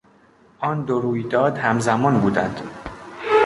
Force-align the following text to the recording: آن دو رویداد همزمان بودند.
آن 0.59 0.85
دو 0.85 0.99
رویداد 0.99 1.57
همزمان 1.57 2.19
بودند. 2.21 2.59